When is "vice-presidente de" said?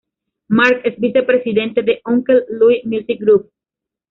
0.99-2.01